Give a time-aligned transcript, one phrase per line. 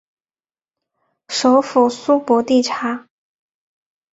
[1.29, 3.05] 首府苏博蒂察。